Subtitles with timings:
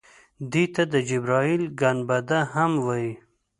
[0.51, 3.11] دې ته د جبرائیل ګنبده هم وایي.